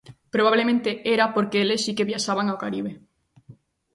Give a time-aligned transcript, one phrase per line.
[0.35, 2.91] Probablemente era porque eles si que viaxaban ao Caribe.